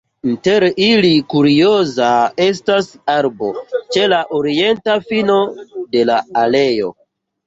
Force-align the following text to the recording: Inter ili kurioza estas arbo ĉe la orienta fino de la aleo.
Inter 0.29 0.63
ili 0.83 1.09
kurioza 1.33 2.07
estas 2.45 2.87
arbo 3.15 3.49
ĉe 3.73 4.05
la 4.13 4.21
orienta 4.39 4.97
fino 5.11 5.37
de 5.93 6.03
la 6.11 6.17
aleo. 6.45 6.91